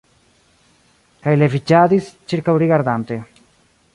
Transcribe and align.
Kaj 1.25 1.33
leviĝadis, 1.41 2.09
ĉirkaŭrigardante. 2.33 3.21